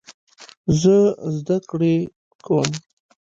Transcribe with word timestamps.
زه 0.79 0.95
زده 1.37 1.57
کړې 1.69 1.95
کوم. 2.45 2.71